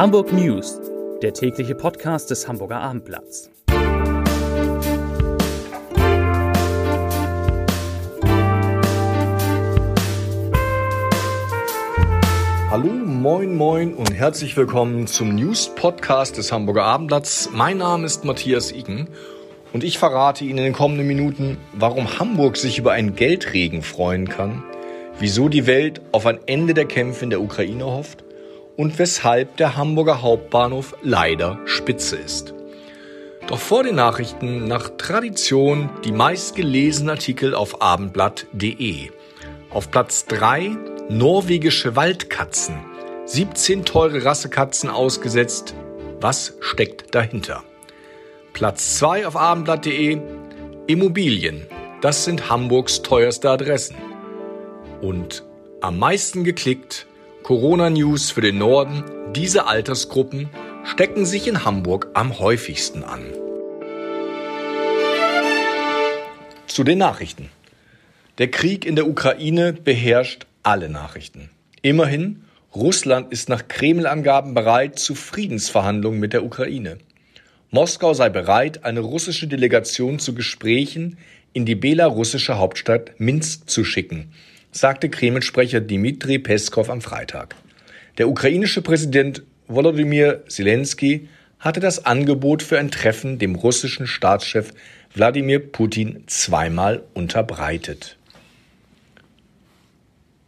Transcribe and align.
Hamburg 0.00 0.32
News, 0.32 0.80
der 1.20 1.34
tägliche 1.34 1.74
Podcast 1.74 2.30
des 2.30 2.48
Hamburger 2.48 2.80
Abendblatts. 2.80 3.50
Hallo, 12.70 12.88
moin, 12.88 13.54
moin 13.54 13.92
und 13.92 14.14
herzlich 14.14 14.56
willkommen 14.56 15.06
zum 15.06 15.34
News 15.34 15.70
Podcast 15.74 16.38
des 16.38 16.50
Hamburger 16.50 16.84
Abendblatts. 16.84 17.50
Mein 17.52 17.76
Name 17.76 18.06
ist 18.06 18.24
Matthias 18.24 18.72
Iken 18.72 19.06
und 19.74 19.84
ich 19.84 19.98
verrate 19.98 20.46
Ihnen 20.46 20.56
in 20.56 20.64
den 20.64 20.72
kommenden 20.72 21.06
Minuten, 21.06 21.58
warum 21.74 22.18
Hamburg 22.18 22.56
sich 22.56 22.78
über 22.78 22.92
einen 22.92 23.16
Geldregen 23.16 23.82
freuen 23.82 24.30
kann, 24.30 24.62
wieso 25.18 25.50
die 25.50 25.66
Welt 25.66 26.00
auf 26.12 26.24
ein 26.24 26.38
Ende 26.46 26.72
der 26.72 26.86
Kämpfe 26.86 27.24
in 27.24 27.28
der 27.28 27.42
Ukraine 27.42 27.84
hofft 27.84 28.24
und 28.80 28.98
weshalb 28.98 29.58
der 29.58 29.76
Hamburger 29.76 30.22
Hauptbahnhof 30.22 30.96
leider 31.02 31.58
spitze 31.66 32.16
ist. 32.16 32.54
Doch 33.46 33.58
vor 33.58 33.82
den 33.82 33.96
Nachrichten 33.96 34.66
nach 34.68 34.88
Tradition 34.96 35.90
die 36.02 36.12
meistgelesenen 36.12 37.10
Artikel 37.10 37.54
auf 37.54 37.82
abendblatt.de. 37.82 39.10
Auf 39.68 39.90
Platz 39.90 40.24
3 40.24 40.78
norwegische 41.10 41.94
Waldkatzen. 41.94 42.74
17 43.26 43.84
teure 43.84 44.24
Rassekatzen 44.24 44.88
ausgesetzt. 44.88 45.74
Was 46.22 46.54
steckt 46.60 47.14
dahinter? 47.14 47.62
Platz 48.54 48.96
2 48.96 49.26
auf 49.26 49.36
abendblatt.de 49.36 50.22
Immobilien. 50.86 51.66
Das 52.00 52.24
sind 52.24 52.48
Hamburgs 52.48 53.02
teuerste 53.02 53.50
Adressen. 53.50 53.96
Und 55.02 55.44
am 55.82 55.98
meisten 55.98 56.44
geklickt 56.44 57.06
Corona-News 57.42 58.30
für 58.30 58.42
den 58.42 58.58
Norden. 58.58 59.02
Diese 59.34 59.66
Altersgruppen 59.66 60.48
stecken 60.84 61.24
sich 61.24 61.48
in 61.48 61.64
Hamburg 61.64 62.08
am 62.14 62.38
häufigsten 62.38 63.02
an. 63.02 63.24
Zu 66.66 66.84
den 66.84 66.98
Nachrichten. 66.98 67.48
Der 68.38 68.50
Krieg 68.50 68.84
in 68.84 68.94
der 68.94 69.08
Ukraine 69.08 69.72
beherrscht 69.72 70.46
alle 70.62 70.88
Nachrichten. 70.88 71.50
Immerhin, 71.82 72.44
Russland 72.74 73.32
ist 73.32 73.48
nach 73.48 73.66
Kreml-Angaben 73.66 74.54
bereit 74.54 74.98
zu 74.98 75.14
Friedensverhandlungen 75.14 76.20
mit 76.20 76.32
der 76.32 76.44
Ukraine. 76.44 76.98
Moskau 77.70 78.14
sei 78.14 78.28
bereit, 78.28 78.84
eine 78.84 79.00
russische 79.00 79.48
Delegation 79.48 80.18
zu 80.18 80.34
Gesprächen 80.34 81.18
in 81.52 81.66
die 81.66 81.74
belarussische 81.74 82.58
Hauptstadt 82.58 83.18
Minsk 83.18 83.68
zu 83.68 83.84
schicken, 83.84 84.32
sagte 84.72 85.08
Kreml-Sprecher 85.08 85.80
Dmitri 85.80 86.38
Peskov 86.38 86.90
am 86.90 87.00
Freitag. 87.00 87.56
Der 88.18 88.28
ukrainische 88.28 88.82
Präsident 88.82 89.42
Volodymyr 89.66 90.44
Zelensky 90.48 91.28
hatte 91.58 91.80
das 91.80 92.04
Angebot 92.06 92.62
für 92.62 92.78
ein 92.78 92.90
Treffen 92.90 93.38
dem 93.38 93.54
russischen 93.54 94.06
Staatschef 94.06 94.72
Wladimir 95.14 95.58
Putin 95.58 96.24
zweimal 96.26 97.02
unterbreitet. 97.14 98.16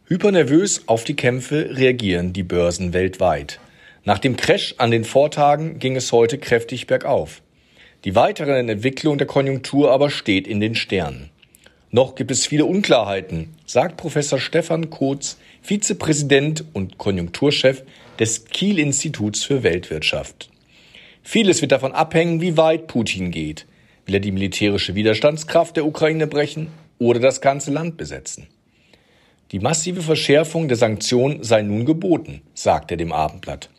Hypernervös 0.07 0.83
auf 0.87 1.03
die 1.03 1.15
Kämpfe 1.15 1.69
reagieren 1.71 2.33
die 2.33 2.43
Börsen 2.43 2.93
weltweit. 2.93 3.59
Nach 4.05 4.19
dem 4.19 4.35
Crash 4.35 4.75
an 4.77 4.91
den 4.91 5.05
Vortagen 5.05 5.79
ging 5.79 5.95
es 5.95 6.11
heute 6.11 6.37
kräftig 6.37 6.87
bergauf. 6.87 7.41
Die 8.03 8.15
weitere 8.15 8.59
Entwicklung 8.59 9.17
der 9.17 9.27
Konjunktur 9.27 9.91
aber 9.91 10.09
steht 10.09 10.45
in 10.45 10.59
den 10.59 10.75
Sternen. 10.75 11.29
Noch 11.95 12.15
gibt 12.15 12.31
es 12.31 12.47
viele 12.47 12.65
Unklarheiten, 12.65 13.53
sagt 13.67 13.97
Professor 13.97 14.39
Stefan 14.39 14.89
Kotz, 14.89 15.37
Vizepräsident 15.61 16.65
und 16.73 16.97
Konjunkturchef 16.97 17.83
des 18.17 18.45
Kiel-Instituts 18.45 19.43
für 19.43 19.61
Weltwirtschaft. 19.61 20.49
Vieles 21.21 21.61
wird 21.61 21.71
davon 21.71 21.91
abhängen, 21.91 22.41
wie 22.41 22.57
weit 22.57 22.87
Putin 22.87 23.29
geht. 23.29 23.67
Will 24.07 24.15
er 24.15 24.21
die 24.21 24.31
militärische 24.31 24.95
Widerstandskraft 24.95 25.77
der 25.77 25.85
Ukraine 25.85 26.25
brechen 26.25 26.69
oder 26.97 27.19
das 27.19 27.41
ganze 27.41 27.69
Land 27.69 27.95
besetzen? 27.95 28.47
Die 29.51 29.59
massive 29.59 30.01
Verschärfung 30.01 30.67
der 30.67 30.77
Sanktionen 30.77 31.43
sei 31.43 31.61
nun 31.61 31.85
geboten, 31.85 32.41
sagt 32.55 32.89
er 32.89 32.97
dem 32.97 33.11
Abendblatt. 33.11 33.69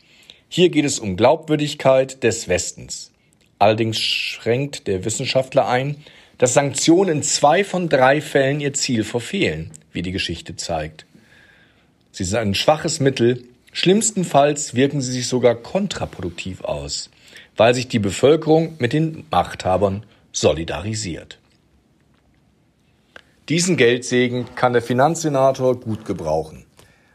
Hier 0.49 0.69
geht 0.69 0.85
es 0.85 1.01
um 1.01 1.17
Glaubwürdigkeit 1.17 2.23
des 2.23 2.47
Westens. 2.47 3.11
Allerdings 3.59 3.99
schränkt 3.99 4.87
der 4.87 5.05
Wissenschaftler 5.05 5.67
ein, 5.67 5.97
dass 6.39 6.55
Sanktionen 6.55 7.17
in 7.17 7.23
zwei 7.23 7.65
von 7.65 7.89
drei 7.89 8.21
Fällen 8.21 8.61
ihr 8.61 8.73
Ziel 8.75 9.05
verfehlen, 9.05 9.71
wie 9.93 10.03
die 10.03 10.13
Geschichte 10.13 10.57
zeigt. 10.57 11.07
Sie 12.13 12.25
sind 12.25 12.39
ein 12.39 12.55
schwaches 12.55 13.01
Mittel, 13.01 13.45
schlimmstenfalls 13.73 14.75
wirken 14.75 15.01
sie 15.01 15.13
sich 15.13 15.27
sogar 15.27 15.55
kontraproduktiv 15.55 16.63
aus, 16.63 17.11
weil 17.57 17.75
sich 17.75 17.89
die 17.89 17.99
Bevölkerung 17.99 18.77
mit 18.79 18.93
den 18.93 19.25
Machthabern 19.31 20.05
solidarisiert. 20.33 21.39
Diesen 23.49 23.77
Geldsegen 23.77 24.47
kann 24.55 24.73
der 24.73 24.83
Finanzsenator 24.83 25.79
gut 25.79 26.05
gebrauchen. 26.05 26.65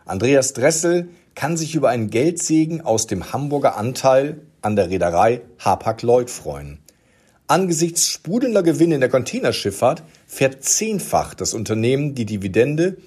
Andreas 0.05 0.53
Dressel 0.53 1.09
kann 1.33 1.57
sich 1.57 1.75
über 1.75 1.89
einen 1.89 2.09
Geldsegen 2.09 2.81
aus 2.81 3.07
dem 3.07 3.31
Hamburger 3.31 3.77
Anteil 3.77 4.41
an 4.61 4.75
der 4.75 4.89
Reederei 4.89 5.41
Hapag-Lloyd 5.59 6.29
freuen. 6.29 6.79
Angesichts 7.49 8.07
sprudelnder 8.07 8.61
Gewinne 8.61 8.93
in 8.93 9.01
der 9.01 9.09
Containerschifffahrt 9.09 10.03
fährt 10.27 10.63
zehnfach 10.63 11.33
das 11.33 11.55
Unternehmen 11.55 12.13
die 12.13 12.25
Dividende 12.25 12.97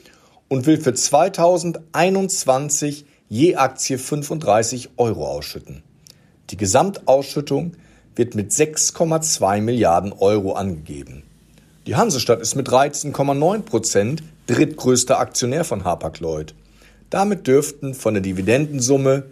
und 0.49 0.67
will 0.67 0.81
für 0.81 0.95
2021 0.95 3.05
je 3.29 3.55
Aktie 3.55 3.99
35 3.99 4.91
Euro 4.97 5.29
ausschütten. 5.29 5.85
Die 6.51 6.57
Gesamtausschüttung 6.57 7.75
wird 8.17 8.35
mit 8.35 8.51
6,2 8.51 9.61
Milliarden 9.61 10.13
Euro 10.13 10.55
angegeben. 10.55 11.23
Die 11.87 11.95
Hansestadt 11.95 12.41
ist 12.41 12.57
mit 12.57 12.69
13,9 12.69 13.63
Prozent 13.63 14.25
drittgrößter 14.49 15.21
Aktionär 15.21 15.63
von 15.63 15.85
Hapag-Lloyd. 15.85 16.57
Damit 17.11 17.47
dürften 17.47 17.95
von 17.95 18.15
der 18.15 18.25
Dividendensumme 18.25 19.23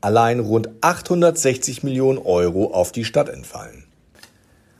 allein 0.00 0.40
rund 0.40 0.70
860 0.80 1.82
Millionen 1.82 2.16
Euro 2.16 2.72
auf 2.72 2.90
die 2.90 3.04
Stadt 3.04 3.28
entfallen. 3.28 3.85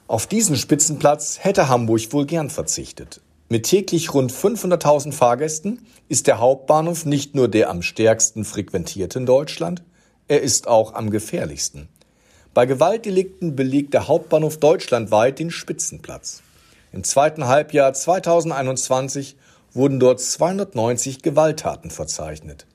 Auf 0.08 0.28
diesen 0.28 0.54
Spitzenplatz 0.54 1.38
hätte 1.40 1.68
Hamburg 1.68 2.12
wohl 2.12 2.26
gern 2.26 2.48
verzichtet. 2.48 3.20
Mit 3.48 3.64
täglich 3.64 4.14
rund 4.14 4.32
500.000 4.32 5.12
Fahrgästen 5.12 5.84
ist 6.08 6.28
der 6.28 6.38
Hauptbahnhof 6.38 7.06
nicht 7.06 7.34
nur 7.34 7.48
der 7.48 7.70
am 7.70 7.82
stärksten 7.82 8.44
frequentierte 8.44 9.18
in 9.18 9.26
Deutschland, 9.26 9.82
er 10.28 10.42
ist 10.42 10.68
auch 10.68 10.94
am 10.94 11.10
gefährlichsten. 11.10 11.88
Bei 12.54 12.66
Gewaltdelikten 12.66 13.56
belegt 13.56 13.94
der 13.94 14.06
Hauptbahnhof 14.06 14.58
deutschlandweit 14.58 15.40
den 15.40 15.50
Spitzenplatz. 15.50 16.42
Im 16.92 17.02
zweiten 17.02 17.48
Halbjahr 17.48 17.92
2021 17.92 19.36
wurden 19.72 19.98
dort 19.98 20.20
290 20.20 21.22
Gewalttaten 21.22 21.90
verzeichnet. 21.90 22.66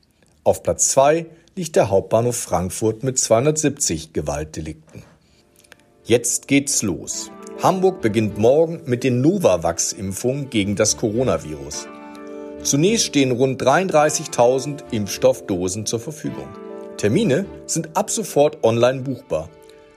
Auf 0.44 0.64
Platz 0.64 0.90
2 0.90 1.28
liegt 1.56 1.78
der 1.78 1.90
Hauptbahnhof 1.90 2.36
Frankfurt 2.36 3.04
mit 3.04 3.18
270 3.18 4.12
Gewaltdelikten. 4.12 5.04
Jetzt 6.04 6.48
geht's 6.48 6.82
los. 6.82 7.30
Hamburg 7.62 8.02
beginnt 8.02 8.40
morgen 8.40 8.82
mit 8.86 9.04
den 9.04 9.22
Novavax-Impfungen 9.22 10.50
gegen 10.50 10.76
das 10.76 10.98
Coronavirus. 10.98 11.88
Zunächst 12.64 13.06
stehen 13.06 13.32
rund 13.32 13.62
33.000 13.62 14.80
Impfstoffdosen 14.90 15.86
zur 15.86 16.00
Verfügung. 16.00 16.48
Termine 16.98 17.46
sind 17.68 17.96
ab 17.96 18.10
sofort 18.10 18.64
online 18.64 19.02
buchbar. 19.02 19.48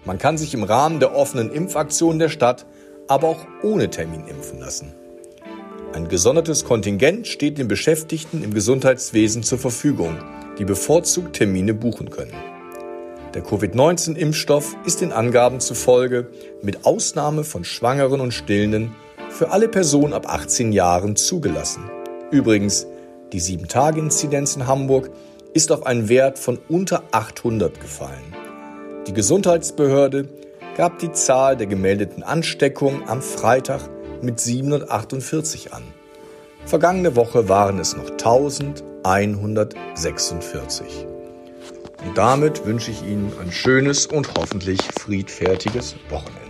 Man 0.04 0.18
kann 0.18 0.36
sich 0.36 0.52
im 0.52 0.62
Rahmen 0.62 1.00
der 1.00 1.16
offenen 1.16 1.50
Impfaktion 1.50 2.18
der 2.18 2.28
Stadt 2.28 2.66
aber 3.08 3.28
auch 3.28 3.46
ohne 3.62 3.88
Termin 3.88 4.26
impfen 4.26 4.60
lassen. 4.60 4.92
Ein 5.94 6.08
gesondertes 6.08 6.66
Kontingent 6.66 7.26
steht 7.26 7.56
den 7.56 7.68
Beschäftigten 7.68 8.44
im 8.44 8.52
Gesundheitswesen 8.52 9.42
zur 9.42 9.58
Verfügung, 9.58 10.18
die 10.58 10.64
bevorzugt 10.66 11.36
Termine 11.36 11.72
buchen 11.72 12.10
können. 12.10 12.34
Der 13.34 13.42
Covid-19-Impfstoff 13.42 14.76
ist 14.86 15.00
den 15.00 15.12
Angaben 15.12 15.58
zufolge 15.58 16.28
mit 16.62 16.86
Ausnahme 16.86 17.42
von 17.42 17.64
Schwangeren 17.64 18.20
und 18.20 18.32
Stillenden 18.32 18.94
für 19.28 19.50
alle 19.50 19.66
Personen 19.68 20.12
ab 20.12 20.28
18 20.28 20.70
Jahren 20.70 21.16
zugelassen. 21.16 21.90
Übrigens, 22.30 22.86
die 23.32 23.40
7-Tage-Inzidenz 23.40 24.54
in 24.54 24.68
Hamburg 24.68 25.10
ist 25.52 25.72
auf 25.72 25.84
einen 25.84 26.08
Wert 26.08 26.38
von 26.38 26.60
unter 26.68 27.02
800 27.10 27.80
gefallen. 27.80 28.36
Die 29.08 29.12
Gesundheitsbehörde 29.12 30.28
gab 30.76 31.00
die 31.00 31.10
Zahl 31.10 31.56
der 31.56 31.66
gemeldeten 31.66 32.22
Ansteckungen 32.22 33.02
am 33.08 33.20
Freitag 33.20 33.80
mit 34.22 34.38
748 34.38 35.72
an. 35.72 35.82
Vergangene 36.66 37.16
Woche 37.16 37.48
waren 37.48 37.80
es 37.80 37.96
noch 37.96 38.10
1146. 38.10 41.08
Und 42.04 42.18
damit 42.18 42.64
wünsche 42.64 42.90
ich 42.90 43.02
Ihnen 43.02 43.32
ein 43.40 43.50
schönes 43.50 44.06
und 44.06 44.34
hoffentlich 44.34 44.80
friedfertiges 44.98 45.96
Wochenende. 46.08 46.44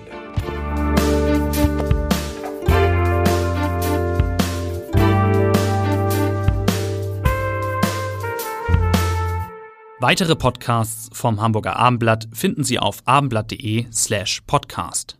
Weitere 10.00 10.36
Podcasts 10.36 11.08
vom 11.14 11.40
Hamburger 11.40 11.76
Abendblatt 11.76 12.28
finden 12.34 12.62
Sie 12.62 12.78
auf 12.78 12.98
abendblatt.de 13.06 13.86
slash 13.90 14.42
podcast. 14.46 15.16